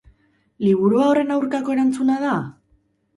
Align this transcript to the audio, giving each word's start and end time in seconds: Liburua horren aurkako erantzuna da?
Liburua 0.67 1.09
horren 1.09 1.33
aurkako 1.35 1.75
erantzuna 1.75 2.17
da? 2.25 2.33